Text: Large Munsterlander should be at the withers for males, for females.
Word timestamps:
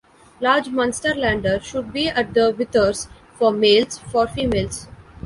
Large 0.39 0.69
Munsterlander 0.69 1.61
should 1.61 1.93
be 1.93 2.07
at 2.09 2.33
the 2.33 2.49
withers 2.57 3.07
for 3.37 3.51
males, 3.51 3.99
for 3.99 4.25
females. 4.25 4.87